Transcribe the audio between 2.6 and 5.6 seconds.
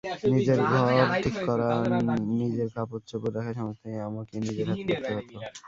কাপড়চোপড় রাখা সমস্তই আমাকে নিজের হাতে করত হত।